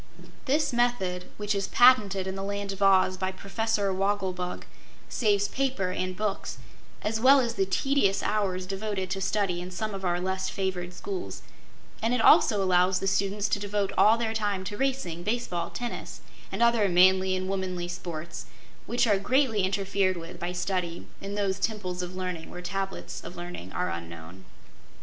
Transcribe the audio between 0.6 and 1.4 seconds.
method,